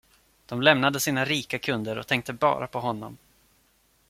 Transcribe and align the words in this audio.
De 0.45 0.61
lämnade 0.61 0.99
sina 0.99 1.25
rika 1.25 1.59
kunder 1.59 1.97
och 1.97 2.07
tänkte 2.07 2.33
bara 2.33 2.67
på 2.67 2.79
honom. 2.79 3.17